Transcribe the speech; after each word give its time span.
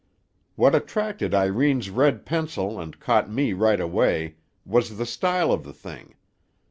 "What 0.55 0.73
attracted 0.73 1.35
Irene's 1.35 1.91
red 1.91 2.25
pencil, 2.25 2.79
and 2.79 2.99
caught 2.99 3.29
me 3.29 3.53
right 3.53 3.79
away, 3.79 4.37
was 4.65 4.97
the 4.97 5.05
style 5.05 5.51
of 5.51 5.63
the 5.63 5.73
thing. 5.73 6.15